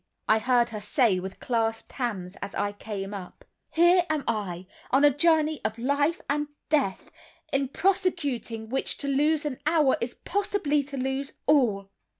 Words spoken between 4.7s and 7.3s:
on a journey of life and death,